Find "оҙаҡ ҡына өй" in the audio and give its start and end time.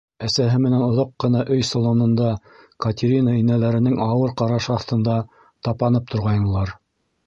0.85-1.65